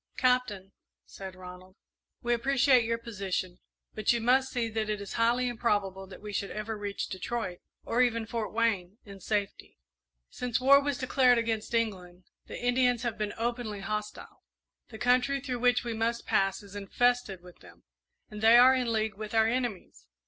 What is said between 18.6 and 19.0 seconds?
in